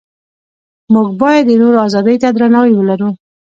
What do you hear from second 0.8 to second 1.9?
موږ باید د نورو